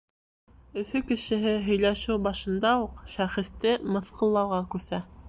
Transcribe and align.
Өфө 0.83 1.01
кешеһе 1.11 1.53
һөйләшеү 1.67 2.15
башында 2.29 2.71
уҡ 2.87 3.05
шәхесте 3.17 3.75
мыҫҡыллауға 3.97 4.65
күсә. 4.77 5.03